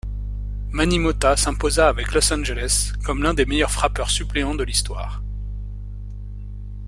Manny 0.71 0.97
Mota 0.97 1.37
s'imposa 1.37 1.87
avec 1.87 2.15
Los 2.15 2.33
Angeles 2.33 2.91
comme 3.05 3.21
l'un 3.21 3.35
des 3.35 3.45
meilleurs 3.45 3.69
frappeurs 3.69 4.09
suppléants 4.09 4.55
de 4.55 4.63
l'histoire. 4.63 5.21